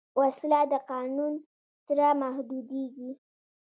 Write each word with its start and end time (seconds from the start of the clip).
وسله 0.19 0.59
د 0.71 0.73
قانون 0.89 1.33
سره 1.85 2.05
محدودېږي 2.21 3.11